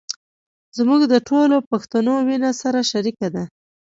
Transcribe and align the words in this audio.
زموږ 0.77 1.01
د 1.13 1.15
ټولو 1.29 1.55
پښتنو 1.71 2.13
وينه 2.27 2.49
سره 2.61 2.79
شریکه 2.91 3.27
ده. 3.35 3.43